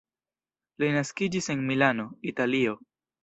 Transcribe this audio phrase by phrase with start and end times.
[0.83, 2.77] Li naskiĝis en Milano, Italio.